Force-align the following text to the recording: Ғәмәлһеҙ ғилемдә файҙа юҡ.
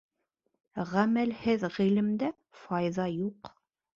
Ғәмәлһеҙ 0.93 1.65
ғилемдә 1.75 2.31
файҙа 2.63 3.09
юҡ. 3.19 3.53